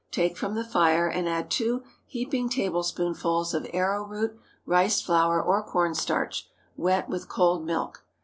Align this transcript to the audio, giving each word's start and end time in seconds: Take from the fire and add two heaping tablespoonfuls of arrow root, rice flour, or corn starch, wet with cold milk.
Take 0.09 0.35
from 0.35 0.55
the 0.55 0.63
fire 0.63 1.07
and 1.07 1.29
add 1.29 1.51
two 1.51 1.83
heaping 2.07 2.49
tablespoonfuls 2.49 3.53
of 3.53 3.67
arrow 3.71 4.03
root, 4.03 4.35
rice 4.65 4.99
flour, 4.99 5.39
or 5.39 5.61
corn 5.61 5.93
starch, 5.93 6.49
wet 6.75 7.07
with 7.07 7.29
cold 7.29 7.63
milk. 7.67 8.03